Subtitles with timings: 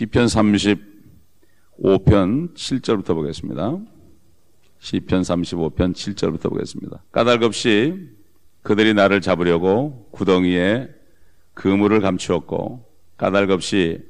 [0.00, 3.76] 시편 35편 7절부터 보겠습니다.
[4.78, 7.04] 시편 35편 7절부터 보겠습니다.
[7.12, 8.08] 까닭 없이
[8.62, 10.88] 그들이 나를 잡으려고 구덩이에
[11.52, 14.02] 그물을 감추었고 까닭 없이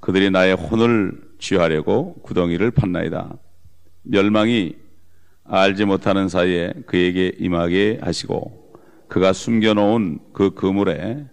[0.00, 3.36] 그들이 나의 혼을 취하려고 구덩이를 판나이다.
[4.04, 4.74] 멸망이
[5.44, 8.72] 알지 못하는 사이에 그에게 임하게 하시고
[9.08, 11.26] 그가 숨겨놓은 그 그물에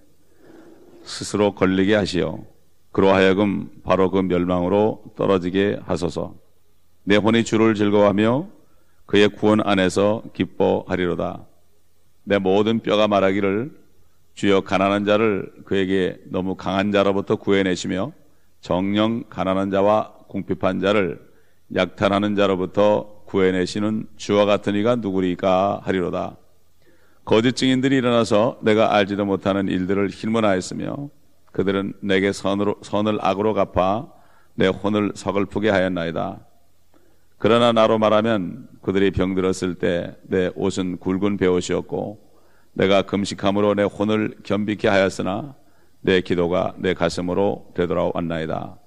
[1.05, 2.51] 스스로 걸리게 하시어
[2.93, 6.35] 그로 하여금 바로 그 멸망으로 떨어지게 하소서.
[7.03, 8.47] 내 혼이 주를 즐거워하며
[9.07, 11.43] 그의 구원 안에서 기뻐하리로다.
[12.23, 13.71] 내 모든 뼈가 말하기를
[14.35, 18.11] 주여 가난한 자를 그에게 너무 강한 자로부터 구해내시며
[18.61, 21.19] 정령 가난한 자와 궁핍한 자를
[21.75, 26.37] 약탈하는 자로부터 구해내시는 주와 같은 이가 누구리까 하리로다.
[27.25, 31.09] 거짓 증인들이 일어나서 내가 알지도 못하는 일들을 힐문하였으며
[31.53, 34.11] 그들은 내게 선으로, 선을 악으로 갚아
[34.55, 36.39] 내 혼을 서글프게 하였나이다.
[37.37, 42.19] 그러나 나로 말하면 그들이 병들었을 때 내 옷은 굵은 배옷이었고
[42.73, 45.55] 내가 금식함으로 내 혼을 겸비케 하였으나
[46.01, 48.77] 내 기도가 내 가슴으로 되돌아왔나이다.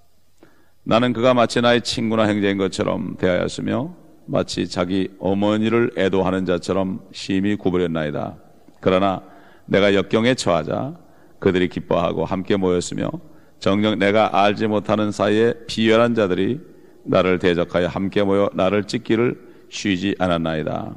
[0.85, 3.95] 나는 그가 마치 나의 친구나 형제인 것처럼 대하였으며
[4.27, 8.37] 마치 자기 어머니를 애도하는 자처럼 심히 구부렸나이다.
[8.81, 9.23] 그러나
[9.67, 11.06] 내가 역경에 처하자
[11.39, 13.11] 그들이 기뻐하고 함께 모였으며
[13.59, 16.61] 정녕 내가 알지 못하는 사이에 비열한 자들이
[17.05, 20.97] 나를 대적하여 함께 모여 나를 찢기를 쉬지 않았나이다.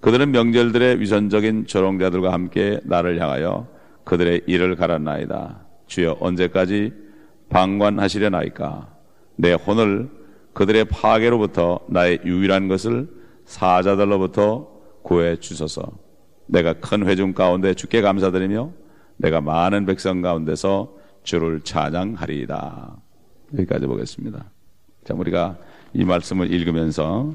[0.00, 3.68] 그들은 명절들의 위선적인 조롱자들과 함께 나를 향하여
[4.04, 5.60] 그들의 일을 갈았나이다.
[5.86, 6.92] 주여 언제까지
[7.50, 8.88] 방관하시려나이까?
[9.36, 10.10] 내 혼을
[10.54, 13.08] 그들의 파괴로부터 나의 유일한 것을
[13.44, 14.68] 사자들로부터
[15.02, 15.82] 구해 주소서.
[16.46, 18.72] 내가 큰 회중 가운데 주께 감사드리며
[19.22, 22.96] 내가 많은 백성 가운데서 주를 찬양하리이다.
[23.54, 24.50] 여기까지 보겠습니다.
[25.04, 25.56] 자, 우리가
[25.94, 27.32] 이 말씀을 읽으면서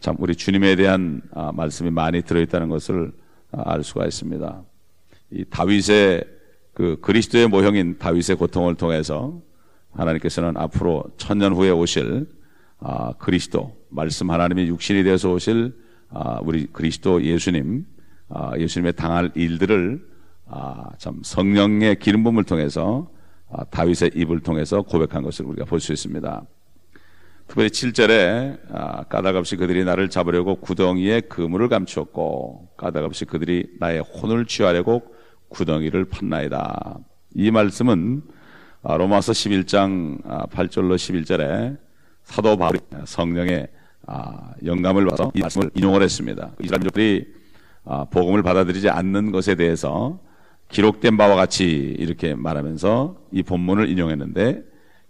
[0.00, 3.12] 참 우리 주님에 대한 아, 말씀이 많이 들어있다는 것을
[3.52, 4.64] 아, 알 수가 있습니다.
[5.30, 6.24] 이 다윗의
[6.74, 9.40] 그 그리스도의 모형인 다윗의 고통을 통해서
[9.92, 12.26] 하나님께서는 앞으로 천년 후에 오실
[12.80, 15.72] 아, 그리스도 말씀 하나님이 육신이 되어서 오실
[16.42, 17.86] 우리 그리스도 예수님
[18.58, 20.11] 예수님의 당할 일들을
[20.98, 23.08] 참 성령의 기름 부음을 통해서
[23.70, 26.42] 다윗의 입을 통해서 고백한 것을 우리가 볼 수 있습니다.
[27.46, 35.02] 특별히 7절에 아, 까닭없이 그들이 나를 잡으려고 구덩이에 그물을 감추었고 까닭없이 그들이 나의 혼을 취하려고
[35.48, 36.98] 구덩이를 판나이다.
[37.34, 38.22] 이 말씀은
[38.82, 41.78] 아, 로마서 11장 8절로 아, 11절에
[42.24, 43.68] 사도 바울이 성령의
[44.64, 46.52] 영감을 받아서 이 말씀을 인용을 했습니다.
[46.62, 47.26] 이스라엘들이
[48.10, 50.20] 복음을 받아들이지 않는 것에 대해서
[50.72, 51.64] 기록된 바와 같이
[51.98, 54.64] 이렇게 말하면서 이 본문을 인용했는데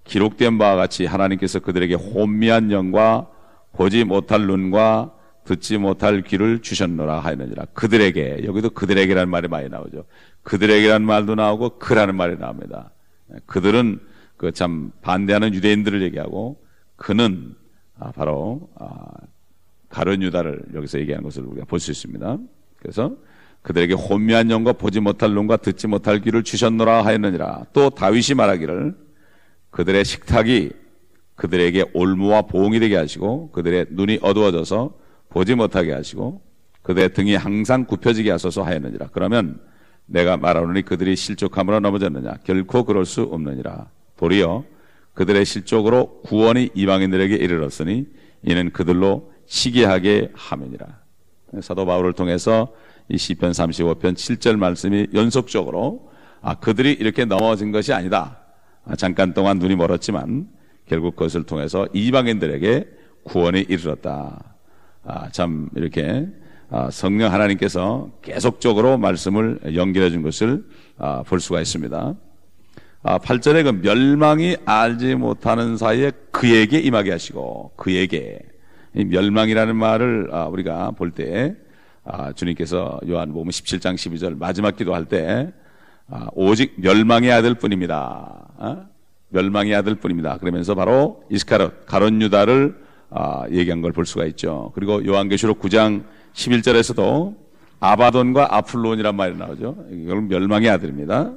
[0.04, 3.28] 기록된 바와 같이 하나님께서 그들에게 혼미한 영과
[3.72, 5.14] 보지 못할 눈과
[5.44, 7.66] 듣지 못할 귀를 주셨노라 하였느니라.
[7.72, 10.04] 그들에게 여기도 그들에게라는 말이 많이 나오죠.
[10.42, 12.90] 그들에게라는 말도 나오고 그라는 말이 나옵니다.
[13.46, 14.00] 그들은
[14.36, 16.60] 그 참 반대하는 유대인들을 얘기하고
[16.96, 17.54] 그는
[17.98, 19.06] 아, 바로 아,
[19.88, 22.38] 가룟 유다를 여기서 얘기하는 것을 우리가 볼 수 있습니다.
[22.78, 23.14] 그래서
[23.62, 27.66] 그들에게 혼미한 영과 보지 못할 눈과 듣지 못할 귀를 주셨노라 하였느니라.
[27.72, 28.96] 또 다윗이 말하기를
[29.70, 30.70] 그들의 식탁이
[31.36, 34.94] 그들에게 올무와 보응이 되게 하시고 그들의 눈이 어두워져서
[35.30, 36.42] 보지 못하게 하시고
[36.82, 39.08] 그들의 등이 항상 굽혀지게 하소서 하였느니라.
[39.12, 39.60] 그러면
[40.06, 42.38] 내가 말하노니 그들이 실족함으로 넘어졌느냐?
[42.44, 43.88] 결코 그럴 수 없느니라.
[44.16, 44.64] 도리어
[45.14, 48.06] 그들의 실족으로 구원이 이방인들에게 이르렀으니
[48.42, 50.86] 이는 그들로 시기하게 함이니라.
[51.60, 52.72] 사도 바울을 통해서
[53.12, 58.38] 이 시편 35편 7절 말씀이 연속적으로 아 그들이 이렇게 넘어진 것이 아니다.
[58.86, 60.48] 아, 잠깐 동안 눈이 멀었지만
[60.86, 62.88] 결국 그것을 통해서 이방인들에게
[63.24, 64.56] 구원이 이르렀다.
[65.04, 66.26] 아, 참 이렇게
[66.70, 70.64] 아, 성령 하나님께서 계속적으로 말씀을 연결해 준 것을
[70.96, 72.14] 아, 볼 수가 있습니다.
[73.02, 78.38] 아, 8절에 그 멸망이 알지 못하는 사이에 그에게 임하게 하시고 그에게
[78.96, 81.56] 이 멸망이라는 말을 아, 우리가 볼 때
[82.04, 85.52] 아, 주님께서 요한복음 17장 12절 마지막 기도할 때
[86.10, 88.48] 아, 오직 멸망의 아들뿐입니다.
[88.58, 88.86] 어?
[89.28, 90.38] 멸망의 아들뿐입니다.
[90.38, 92.76] 그러면서 바로 이스카롯 가론 유다를
[93.10, 94.72] 아, 얘기한 걸 볼 수가 있죠.
[94.74, 96.04] 그리고 요한계시록 9장
[96.34, 97.36] 11절에서도
[97.80, 99.76] 아바돈과 아플론이란 말이 나오죠.
[99.90, 101.32] 이건 멸망의 아들입니다.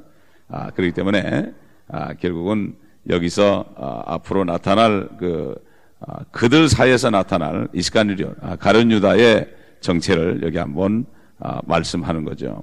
[0.48, 1.52] 아, 그렇기 때문에
[1.88, 2.74] 아, 결국은
[3.08, 5.54] 여기서 아, 앞으로 나타날 그
[6.00, 9.48] 아, 그들 사이에서 나타날 이스카리온 아, 가론 유다의
[9.80, 11.06] 정체를 여기 한번
[11.38, 12.62] 아, 말씀하는 거죠.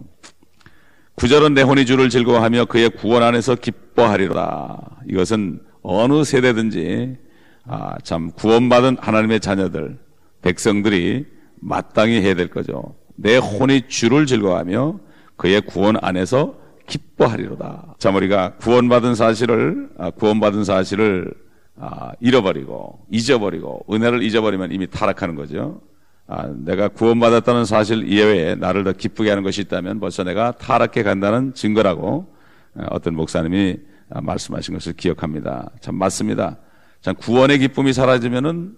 [1.15, 5.01] 구절은 내 혼이 주를 즐거워하며 그의 구원 안에서 기뻐하리로다.
[5.07, 7.17] 이것은 어느 세대든지
[7.65, 9.99] 아, 참 구원받은 하나님의 자녀들,
[10.41, 11.25] 백성들이
[11.61, 12.95] 마땅히 해야 될 거죠.
[13.15, 14.99] 내 혼이 주를 즐거워하며
[15.37, 16.55] 그의 구원 안에서
[16.87, 17.95] 기뻐하리로다.
[17.97, 21.33] 자, 우리가 구원받은 사실을 아, 구원받은 사실을
[21.77, 25.81] 아, 잃어버리고 잊어버리고 은혜를 잊어버리면 이미 타락하는 거죠.
[26.27, 31.53] 아, 내가 구원받았다는 사실 이외에 나를 더 기쁘게 하는 것이 있다면 벌써 내가 타락해 간다는
[31.53, 32.33] 증거라고
[32.75, 33.77] 어, 어떤 목사님이
[34.09, 35.71] 말씀하신 것을 기억합니다.
[35.81, 36.57] 참 맞습니다.
[37.01, 38.75] 참 구원의 기쁨이 사라지면은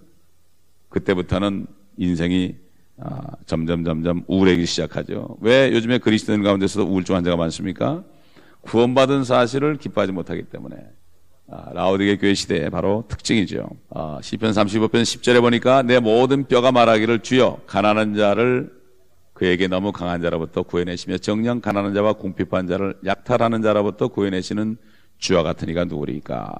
[0.88, 1.66] 그때부터는
[1.98, 2.56] 인생이
[2.98, 5.36] 아, 점점 점점 우울해지기 시작하죠.
[5.40, 8.02] 왜 요즘에 그리스도인 가운데서도 우울증 환자가 많습니까?
[8.62, 11.05] 구원받은 사실을 기뻐하지 못하기 때문에 아,
[11.48, 13.68] 라오디게 교회 시대의 바로 특징이죠.
[13.90, 18.74] 아, 시편 35편 10절에 보니까 내 모든 뼈가 말하기를 주여 가난한 자를
[19.32, 24.76] 그에게 너무 강한 자로부터 구해내시며 정령 가난한 자와 궁핍한 자를 약탈하는 자로부터 구해내시는
[25.18, 26.52] 주와 같은 이가 누구리까?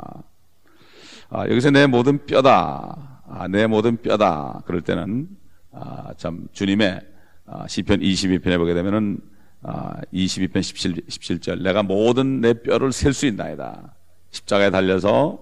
[1.31, 3.23] 아, 여기서 내 모든 뼈다.
[3.29, 4.63] 아, 내 모든 뼈다.
[4.67, 5.27] 그럴 때는
[5.73, 7.01] 아, 참 주님의
[7.47, 9.19] 아, 시편 22편에 보게 되면은
[9.63, 13.96] 아, 22편 17, 17절 내가 모든 내 뼈를 셀 수 있나이다.
[14.37, 15.39] 십자가에 달려서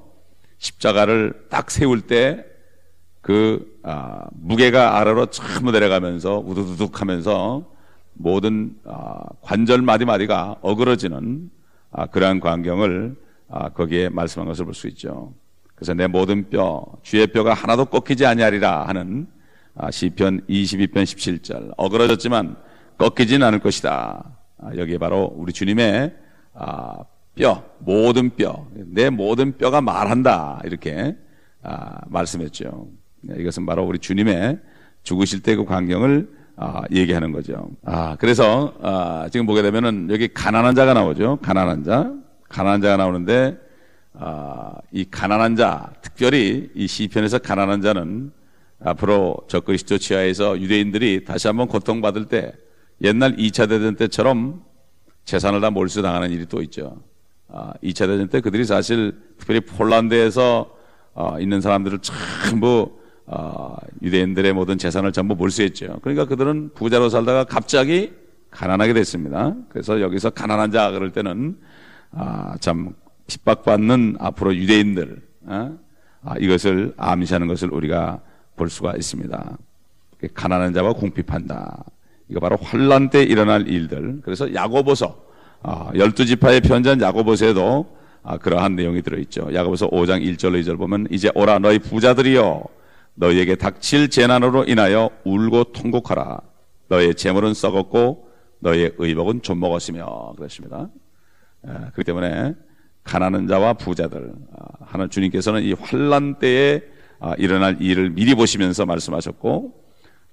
[0.58, 7.64] 십자가를 딱 세울 때그 아, 무게가 아래로 참 내려가면서 우두두둑 하면서
[8.14, 11.50] 모든 아, 관절 마디 마디가 어그러지는
[11.90, 13.16] 아, 그러한 광경을
[13.48, 15.34] 아, 거기에 말씀한 것을 볼 수 있죠.
[15.74, 19.26] 그래서 내 모든 뼈, 주의 뼈가 하나도 꺾이지 아니하리라 하는
[19.76, 22.56] 아, 시편 22편 17절 어그러졌지만
[22.96, 24.24] 꺾이진 않을 것이다.
[24.58, 26.14] 아, 여기에 바로 우리 주님의
[26.54, 26.98] 아,
[27.34, 31.16] 뼈, 모든 뼈, 내 모든 뼈가 말한다 이렇게
[32.06, 32.88] 말씀했죠.
[33.22, 34.60] 네, 이것은 바로 우리 주님의
[35.02, 36.28] 죽으실 때 그 광경을
[36.92, 37.70] 얘기하는 거죠.
[38.18, 41.38] 그래서 지금 보게 되면은 여기 가난한 자가 나오죠.
[41.42, 42.12] 가난한 자,
[42.48, 43.58] 가난한 자가 나오는데
[44.92, 48.30] 이 가난한 자, 특별히 이 시편에서 가난한 자는
[48.80, 52.52] 앞으로 저 그리스도 지하에서 유대인들이 다시 한번 고통받을 때
[53.02, 54.62] 옛날 2차 대전 때처럼
[55.24, 57.02] 재산을 다 몰수당하는 일이 또 있죠.
[57.56, 60.74] 아, 2차 대전 때 그들이 사실 특별히 폴란드에서
[61.14, 66.00] 어, 있는 사람들을 전부 어, 유대인들의 모든 재산을 전부 몰수했죠.
[66.02, 68.12] 그러니까 그들은 부자로 살다가 갑자기
[68.50, 69.54] 가난하게 됐습니다.
[69.68, 71.56] 그래서 여기서 가난한 자 그럴 때는
[72.10, 72.92] 아, 참
[73.28, 75.78] 핍박받는 앞으로 유대인들 어?
[76.24, 78.20] 아, 이것을 암시하는 것을 우리가
[78.56, 79.58] 볼 수가 있습니다.
[80.34, 81.84] 가난한 자와 궁핍한다.
[82.28, 84.22] 이거 바로 환란 때 일어날 일들.
[84.24, 85.33] 그래서 야고보서 아,
[85.94, 89.50] 열두 지파의 편지한 야고보서에도 아, 그러한 내용이 들어있죠.
[89.52, 92.64] 야고보서 5장 1절 2절 보면 이제 오라 너희 부자들이여
[93.14, 96.40] 너희에게 닥칠 재난으로 인하여 울고 통곡하라.
[96.88, 98.28] 너의 재물은 썩었고
[98.60, 100.88] 너의 의복은 좀 먹었으며 그렇습니다.
[101.62, 102.54] 그렇기 때문에
[103.04, 106.82] 가난한 자와 부자들 아, 하는 주님께서는 이 환란 때에
[107.20, 109.84] 아, 일어날 일을 미리 보시면서 말씀하셨고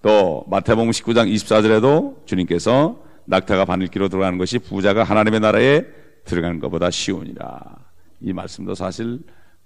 [0.01, 5.83] 또 마태복음 19장 24절에도 주님께서 낙타가 바늘기로 들어가는 것이 부자가 하나님의 나라에
[6.25, 7.61] 들어가는 것보다 쉬우니라.
[8.21, 9.19] 이 말씀도 사실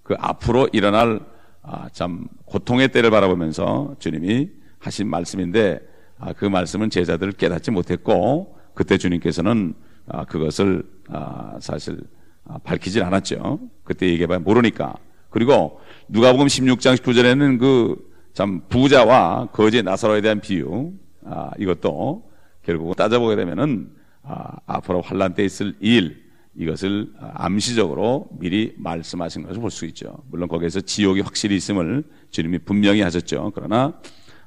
[0.03, 1.19] 그 앞으로 일어날
[1.61, 5.79] 아, 참 고통의 때를 바라보면서 주님이 하신 말씀인데
[6.19, 9.73] 아, 그 말씀은 제자들을 깨닫지 못했고 그때 주님께서는
[10.07, 11.99] 아, 그것을 아, 사실
[12.45, 13.59] 아, 밝히질 않았죠.
[13.83, 14.93] 그때 얘기해봐 모르니까.
[15.29, 20.91] 그리고 누가복음 16장 19절에는 그 참 부자와 거지 나사로에 대한 비유
[21.23, 22.29] 아, 이것도
[22.65, 23.89] 결국 따져보게 되면은
[24.23, 30.17] 아, 앞으로 환란 때 있을 일 이것을 암시적으로 미리 말씀하신 것을 볼 수 있죠.
[30.31, 33.51] 물론 거기에서 지옥이 확실히 있음을 주님이 분명히 하셨죠.
[33.53, 33.93] 그러나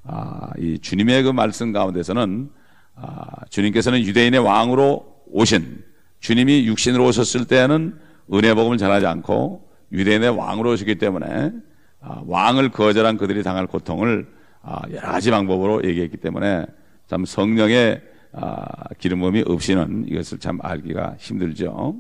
[0.05, 2.51] 아, 이 주님의 그 말씀 가운데서는
[2.97, 5.85] 아, 주님께서는 유대인의 왕으로 오신
[6.21, 7.99] 주님이 육신으로 오셨을 때는
[8.33, 11.53] 은혜 복음을 전하지 않고 유대인의 왕으로 오시기 때문에
[12.01, 14.27] 아, 왕을 거절한 그들이 당할 고통을
[14.63, 16.67] 아, 여러 가지 방법으로 얘기했기 때문에
[17.09, 18.67] 참 성령의 아,
[18.99, 21.97] 기름 부음이 없이는 이것을 참 알기가 힘들죠.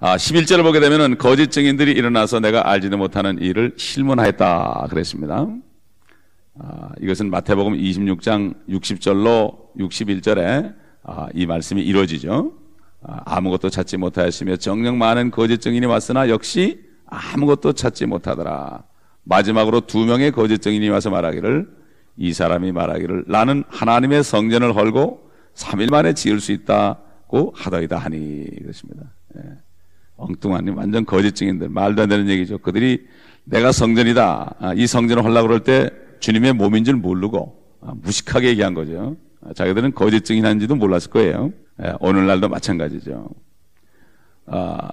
[0.00, 5.46] 11절을 보게 되면 거짓 증인들이 일어나서 내가 알지도 못하는 일을 실문하였다 그랬습니다.
[7.00, 10.74] 이것은 마태복음 26장 60절로 61절에
[11.34, 12.52] 이 말씀이 이루어지죠.
[13.02, 18.84] 아, 아무것도 찾지 못하였으며 정령 많은 거짓 증인이 왔으나 역시 아무것도 찾지 못하더라.
[19.22, 21.77] 마지막으로 두 명의 거짓 증인이 와서 말하기를
[22.18, 29.04] 이 사람이 말하기를 나는 하나님의 성전을 헐고 3일 만에 지을 수 있다고 하더이다 하니 그렇습니다.
[29.36, 29.42] 예.
[30.16, 32.58] 엉뚱한 완전 거짓 증인들 말도 안 되는 얘기죠.
[32.58, 33.06] 그들이
[33.44, 34.54] 내가 성전이다.
[34.58, 39.16] 아, 이 성전을 헐라 그럴 때 주님의 몸인 줄 모르고 아, 무식하게 얘기한 거죠.
[39.40, 41.52] 아, 자기들은 거짓 증인한지도 몰랐을 거예요.
[41.84, 43.30] 예, 오늘날도 마찬가지죠.
[44.46, 44.88] 아,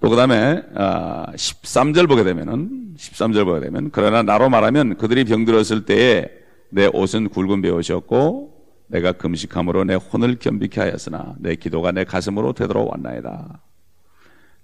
[0.00, 6.28] 또 그다음에 아, 13절 보게 되면은 13절 보게 되면 그러나 나로 말하면 그들이 병들었을 때에
[6.70, 8.54] 내 옷은 굵은 배옷이었고
[8.88, 13.60] 내가 금식함으로 내 혼을 겸비케 하였으나 내 기도가 내 가슴으로 되돌아왔나이다.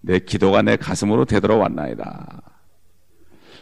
[0.02, 2.42] 내 기도가 내 가슴으로 되돌아왔나이다.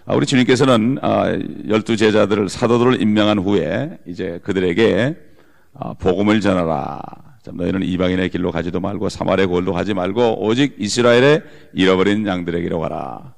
[0.07, 1.27] 아, 우리 주님께서는 아,
[1.69, 5.17] 열두 제자들을 사도들을 임명한 후에 이제 그들에게
[5.75, 7.01] 아, 복음을 전하라.
[7.53, 13.35] 너희는 이방인의 길로 가지도 말고 사마리아 골도 가지 말고 오직 이스라엘의 잃어버린 양들에게로 가라.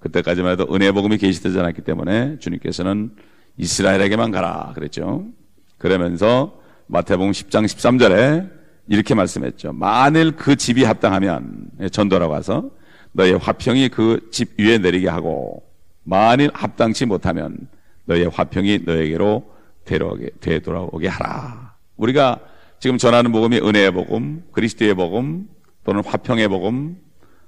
[0.00, 3.10] 그때까지만 해도 은혜 복음이 계시되지 않았기 때문에 주님께서는
[3.56, 5.26] 이스라엘에게만 가라 그랬죠.
[5.78, 8.50] 그러면서 마태복음 10장 13절에
[8.88, 9.72] 이렇게 말씀했죠.
[9.72, 12.70] 만일 그 집이 합당하면 전도라고 해서
[13.12, 15.62] 너의 화평이 그 집 위에 내리게 하고
[16.04, 17.56] 만일 합당치 못하면
[18.04, 19.50] 너의 화평이 너에게로
[19.84, 21.74] 되돌아오게, 되돌아오게 하라.
[21.96, 22.40] 우리가
[22.78, 25.48] 지금 전하는 복음이 은혜의 복음, 그리스도의 복음,
[25.84, 26.96] 또는 화평의 복음,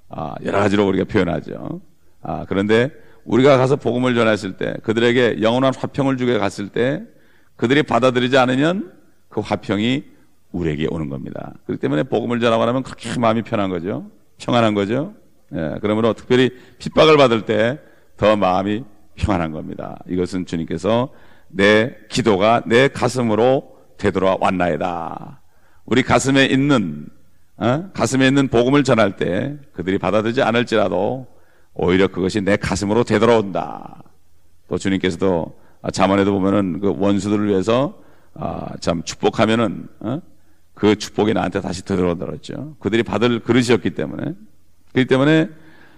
[0.08, 1.80] 아, 여러 가지로 우리가 표현하죠.
[2.22, 2.90] 아, 그런데
[3.24, 7.02] 우리가 가서 복음을 전했을 때, 그들에게 영원한 화평을 주게 갔을 때,
[7.56, 8.92] 그들이 받아들이지 않으면
[9.28, 10.04] 그 화평이
[10.50, 11.54] 우리에게 오는 겁니다.
[11.66, 14.10] 그렇기 때문에 복음을 전하고 나면 그렇게 마음이 편한 거죠.
[14.38, 15.14] 평안한 거죠.
[15.54, 17.78] 예, 그러므로 특별히 핍박을 받을 때
[18.22, 18.84] 더 마음이
[19.16, 19.98] 평안한 겁니다.
[20.08, 21.08] 이것은 주님께서
[21.48, 25.42] 내 기도가 내 가슴으로 되돌아 왔나이다.
[25.84, 27.06] 우리 가슴에 있는
[27.56, 27.90] 어?
[27.92, 31.26] 가슴에 있는 복음을 전할 때 그들이 받아들이지 않을지라도
[31.74, 34.02] 오히려 그것이 내 가슴으로 되돌아온다.
[34.68, 35.58] 또 주님께서도
[35.92, 37.98] 자문에도 보면은 그 원수들을 위해서
[38.34, 40.20] 아, 참 축복하면은 어?
[40.74, 42.76] 그 축복이 나한테 다시 되돌아오더랬죠.
[42.78, 44.34] 그들이 받을 그릇이었기 때문에
[44.92, 45.48] 그렇기 때문에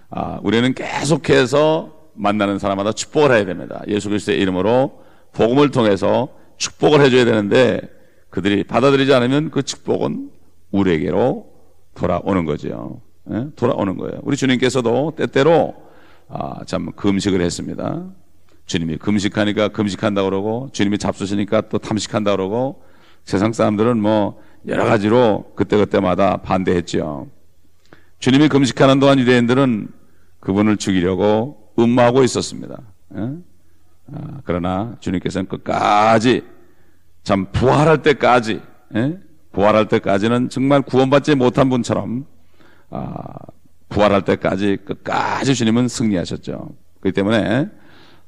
[0.09, 3.81] 아, 우리는 계속해서 만나는 사람마다 축복을 해야 됩니다.
[3.87, 5.03] 예수 그리스도의 이름으로
[5.33, 7.81] 복음을 통해서 축복을 해줘야 되는데
[8.29, 10.29] 그들이 받아들이지 않으면 그 축복은
[10.71, 11.53] 우리에게로
[11.95, 13.01] 돌아오는 거죠.
[13.31, 13.47] 예?
[13.55, 14.19] 돌아오는 거예요.
[14.23, 15.75] 우리 주님께서도 때때로
[16.27, 18.05] 아, 참 금식을 했습니다.
[18.65, 22.83] 주님이 금식하니까 금식한다 그러고 주님이 잡수시니까 또 탐식한다 그러고
[23.23, 27.27] 세상 사람들은 뭐 여러 가지로 그때그때마다 반대했죠.
[28.19, 29.89] 주님이 금식하는 동안 유대인들은
[30.39, 32.77] 그분을 죽이려고 음모하고 있었습니다.
[33.17, 33.31] 예?
[34.13, 36.43] 아, 그러나 주님께서는 끝까지
[37.23, 38.61] 참 부활할 때까지
[38.95, 39.19] 예?
[39.51, 42.34] 부활할 때까지는 정말 구원받지 못한 분처럼 아,
[43.89, 46.69] 부활할 때까지 끝까지 주님은 승리하셨죠.
[46.99, 47.69] 그렇기 때문에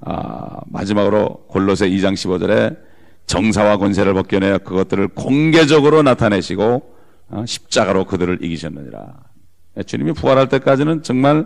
[0.01, 2.77] 아, 마지막으로 골로새 2장 15절에
[3.25, 6.95] 정사와 권세를 벗겨내어 그것들을 공개적으로 나타내시고
[7.29, 9.13] 어, 십자가로 그들을 이기셨느니라.
[9.77, 11.45] 예, 주님이 부활할 때까지는 정말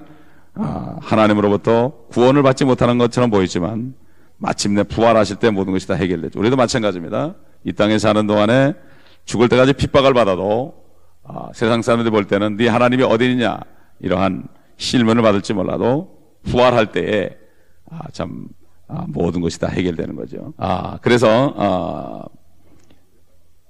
[0.53, 3.95] 아, 하나님으로부터 구원을 받지 못하는 것처럼 보이지만
[4.37, 6.39] 마침내 부활하실 때 모든 것이 다 해결되죠.
[6.39, 7.35] 우리도 마찬가지입니다.
[7.63, 8.73] 이 땅에 사는 동안에
[9.25, 10.80] 죽을 때까지 핍박을 받아도
[11.23, 13.59] 아, 세상 사람들이 볼 때는 네 하나님이 어디 있냐
[13.99, 14.47] 이러한
[14.77, 17.29] 실문을 받을지 몰라도 부활할 때에
[17.89, 18.47] 아, 참
[18.87, 20.53] 아, 모든 것이 다 해결되는 거죠.
[20.57, 22.23] 아, 그래서 아,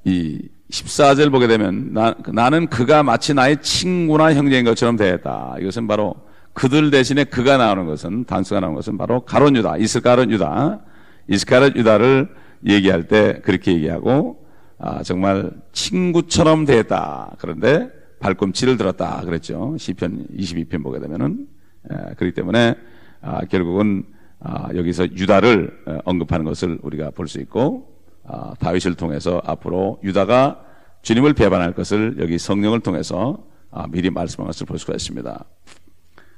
[0.03, 5.55] 이 14절 보게 되면 나, 나는 그가 마치 나의 친구나 형제인 것처럼 되었다.
[5.59, 6.15] 이것은 바로
[6.53, 10.81] 그들 대신에 그가 나오는 것은 단수가 나오는 것은 바로 가론 유다, 이스카롯 유다,
[11.27, 12.29] 이스카롯 유다를
[12.67, 14.40] 얘기할 때 그렇게 얘기하고
[14.83, 17.35] 아, 정말 친구처럼 되었다.
[17.37, 19.21] 그런데 발꿈치를 들었다.
[19.21, 19.75] 그랬죠.
[19.77, 21.47] 시편 22편 보게 되면은
[21.91, 22.75] 에, 그렇기 때문에
[23.21, 24.03] 아, 결국은
[24.39, 27.95] 아, 여기서 유다를 어, 언급하는 것을 우리가 볼 수 있고
[28.25, 30.63] 아, 다윗을 통해서 앞으로 유다가
[31.03, 35.45] 주님을 배반할 것을 여기 성령을 통해서 아, 미리 말씀한 것을 볼 수가 있습니다.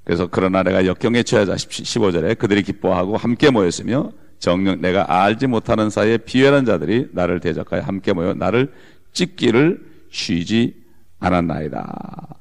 [0.04, 6.18] 그래서 그러나 내가 역경에 처하자 15절에 그들이 기뻐하고 함께 모였으며 정령 내가 알지 못하는 사이에
[6.18, 8.72] 비열한 자들이 나를 대적하여 함께 모여 나를
[9.14, 10.76] 찢기를 쉬지
[11.20, 12.38] 않았나이다.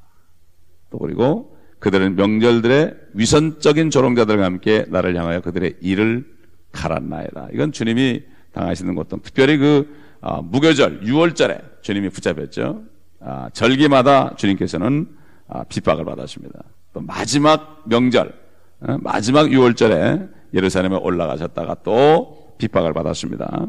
[0.91, 6.25] 또 그리고 그들은 명절들의 위선적인 조롱자들과 함께 나를 향하여 그들의 일을
[6.73, 7.49] 갈았나이다.
[7.53, 8.23] 이건 주님이
[8.53, 12.85] 당하시는 것도 특별히 그 아, 무교절 6월절에 주님이 붙잡혔죠.
[13.21, 15.09] 아, 절기마다 주님께서는
[15.49, 16.63] 아, 핍박을 받으십니다.
[16.93, 18.33] 또 마지막 명절
[18.81, 23.67] 어, 마지막 6월절에 예루살렘에 올라가셨다가 또 핍박을 받았습니다.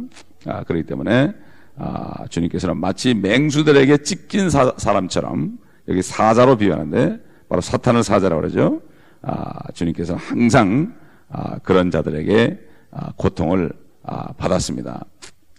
[0.67, 1.33] 그렇기 때문에
[2.29, 8.81] 주님께서는 마치 맹수들에게 찢긴 사, 람처럼 여기 사자로 비유하는데 바로 사탄을 사자라고 그러죠.
[9.21, 10.93] 아, 주님께서 항상
[11.29, 12.59] 아, 그런 자들에게
[12.91, 13.71] 아, 고통을
[14.03, 15.05] 아, 받았습니다.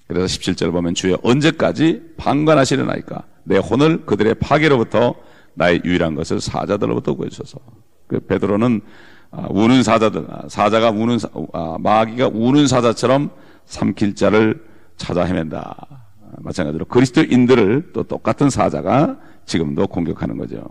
[0.06, 5.14] 그래서 17절 보면 주여 언제까지 방관하시려나이까 내 혼을 그들의 파괴로부터
[5.54, 7.58] 나의 유일한 것을 사자들로부터 구해주소서.
[8.06, 9.13] 그 베드로는 아,
[9.50, 11.18] 우는 사자들, 아, 사자가 우는
[11.52, 13.30] 아, 마귀가 우는 사자처럼
[13.66, 14.64] 삼킬 자를
[14.96, 16.04] 찾아 헤맨다.
[16.38, 20.64] 마찬가지로 그리스도인들을 또 똑같은 사자가 지금도 공격하는 거죠.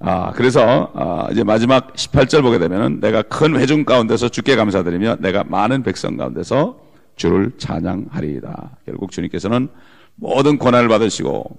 [0.00, 5.44] 아, 그래서 아, 이제 마지막 18절 보게 되면은 내가 큰 회중 가운데서 주께 감사드리며 내가
[5.44, 6.78] 많은 백성 가운데서
[7.16, 8.78] 주를 찬양하리이다.
[8.86, 9.68] 결국 주님께서는
[10.16, 11.58] 모든 고난을 받으시고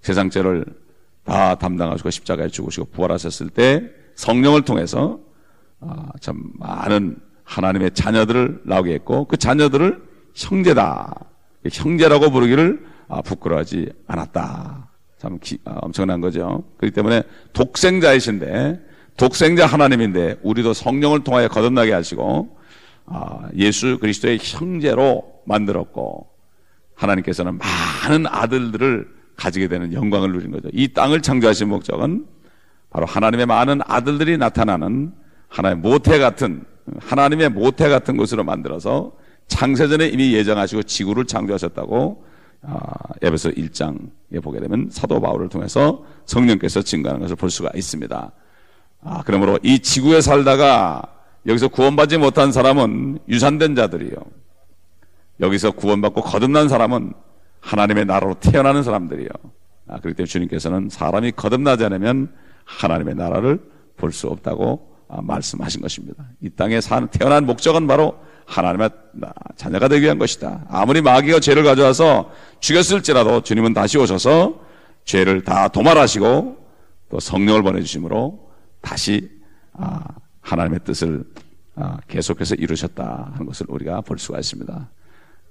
[0.00, 0.64] 세상 죄를
[1.24, 5.20] 다 담당하시고 십자가에 죽으시고 부활하셨을 때 성령을 통해서
[5.80, 10.02] 아, 참 많은 하나님의 자녀들을 나오게 했고 그 자녀들을
[10.34, 11.14] 형제다.
[11.72, 14.90] 형제라고 부르기를 아, 부끄러워하지 않았다.
[15.18, 16.64] 참 기, 아, 엄청난 거죠.
[16.78, 17.22] 그렇기 때문에
[17.52, 18.80] 독생자이신데
[19.16, 22.58] 독생자 하나님인데 우리도 성령을 통하여 거듭나게 하시고
[23.06, 26.28] 아, 예수 그리스도의 형제로 만들었고
[26.94, 30.68] 하나님께서는 많은 아들들을 가지게 되는 영광을 누린 거죠.
[30.72, 32.26] 이 땅을 창조하신 목적은
[32.90, 35.12] 바로 하나님의 많은 아들들이 나타나는
[35.48, 36.64] 하나의 모태 같은
[37.00, 39.12] 하나님의 모태 같은 것으로 만들어서
[39.48, 42.24] 창세전에 이미 예정하시고 지구를 창조하셨다고
[42.62, 42.80] 아,
[43.22, 48.32] 에베소 1장에 보게 되면 사도 바울을 통해서 성령께서 증가하는 것을 볼 수가 있습니다.
[49.02, 51.02] 아, 그러므로 이 지구에 살다가
[51.46, 54.16] 여기서 구원받지 못한 사람은 유산된 자들이요.
[55.40, 57.12] 여기서 구원받고 거듭난 사람은
[57.60, 59.28] 하나님의 나라로 태어나는 사람들이요.
[59.88, 62.32] 아, 그렇기 때문에 주님께서는 사람이 거듭나지 않으면
[62.68, 63.60] 하나님의 나라를
[63.96, 66.24] 볼 수 없다고 아, 말씀하신 것입니다.
[66.40, 68.90] 이 땅에 산, 태어난 목적은 바로 하나님의
[69.56, 70.66] 자녀가 되기 위한 것이다.
[70.68, 74.60] 아무리 마귀가 죄를 가져와서 죽였을지라도 주님은 다시 오셔서
[75.04, 76.56] 죄를 다 도말하시고
[77.10, 79.30] 또 성령을 보내주심으로 다시
[79.72, 80.04] 아,
[80.42, 81.24] 하나님의 뜻을
[81.74, 84.90] 아, 계속해서 이루셨다 하는 것을 우리가 볼 수가 있습니다.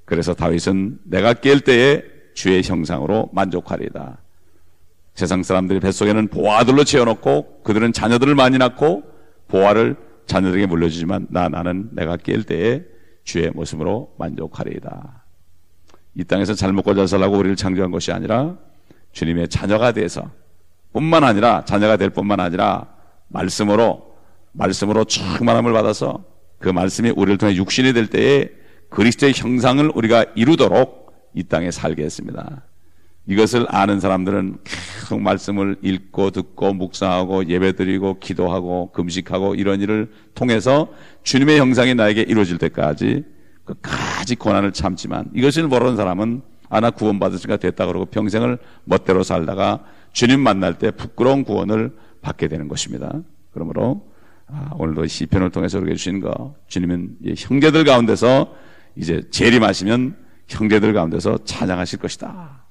[0.06, 2.04] 그래서 다윗은 내가 깰 때에
[2.36, 4.20] 주의 형상으로 만족하리다.
[5.18, 9.04] 세상 사람들이 뱃속에는 보아들로 채워놓고 그들은 자녀들을 많이 낳고
[9.48, 9.96] 보아를
[10.28, 12.84] 자녀들에게 물려주지만 나 나는 내가 깰 때에
[13.24, 15.26] 주의 모습으로 만족하리이다.
[16.14, 18.60] 이 땅에서 잘 먹고 잘 살라고 우리를 창조한 것이 아니라
[19.12, 20.30] 주님의 자녀가 돼서
[20.94, 22.88] 뿐만 아니라 자녀가 될 뿐만 아니라
[23.30, 24.16] 말씀으로
[24.52, 26.24] 말씀으로 충만함을 받아서
[26.60, 28.52] 그 말씀이 우리를 통해 육신이 될 때에
[28.92, 32.62] 그리스도의 형상을 우리가 이루도록 이 땅에 살게 했습니다.
[33.28, 40.88] 이것을 아는 사람들은 계속 말씀을 읽고 듣고 묵상하고 예배드리고 기도하고 금식하고 이런 일을 통해서
[41.24, 43.26] 주님의 형상이 나에게 이루어질 때까지
[43.66, 50.78] 끝까지 고난을 참지만 이것을 모르는 사람은 아나 구원받으니까 됐다 그러고 평생을 멋대로 살다가 주님 만날
[50.78, 53.12] 때 부끄러운 구원을 받게 되는 것입니다.
[53.52, 54.08] 그러므로
[54.48, 58.54] 아, 오늘도 시편을 통해서 우리에게 주신 거 주님은 형제들 가운데서
[58.96, 60.16] 이제 재림하시면
[60.48, 62.67] 형제들 가운데서 찬양하실 것이다.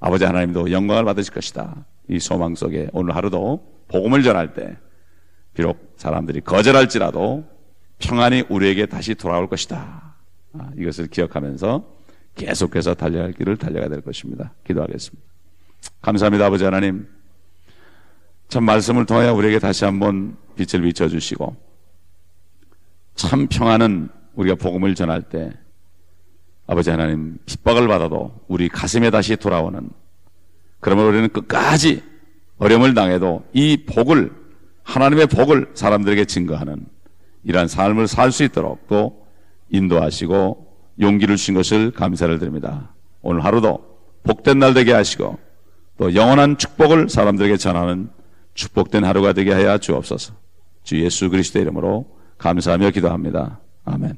[0.00, 1.84] 아버지 하나님도 영광을 받으실 것이다.
[2.08, 4.76] 이 소망 속에 오늘 하루도 복음을 전할 때
[5.54, 7.48] 비록 사람들이 거절할지라도
[7.98, 10.14] 평안이 우리에게 다시 돌아올 것이다.
[10.54, 11.84] 아, 이것을 기억하면서
[12.34, 14.52] 계속해서 달려갈 길을 달려가야 될 것입니다.
[14.64, 15.24] 기도하겠습니다.
[16.02, 17.08] 감사합니다, 아버지 하나님.
[18.48, 21.56] 참 말씀을 통하여 우리에게 다시 한번 빛을 비춰주시고
[23.14, 25.52] 참 평안은 우리가 복음을 전할 때
[26.66, 29.90] 아버지 하나님 핍박을 받아도 우리 가슴에 다시 돌아오는
[30.80, 32.02] 그러면 우리는 끝까지
[32.58, 34.32] 어려움을 당해도 이 복을
[34.82, 36.86] 하나님의 복을 사람들에게 증거하는
[37.44, 39.26] 이러한 삶을 살 수 있도록 또
[39.70, 42.92] 인도하시고 용기를 주신 것을 감사를 드립니다.
[43.22, 43.84] 오늘 하루도
[44.22, 45.38] 복된 날 되게 하시고
[45.98, 48.10] 또 영원한 축복을 사람들에게 전하는
[48.54, 50.34] 축복된 하루가 되게 하여 주옵소서.
[50.84, 52.06] 주 예수 그리스도의 이름으로
[52.38, 53.60] 감사하며 기도합니다.
[53.84, 54.16] 아멘.